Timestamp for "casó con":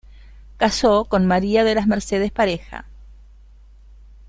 0.57-1.27